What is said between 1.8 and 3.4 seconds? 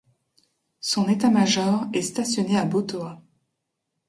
est stationné à Botoa.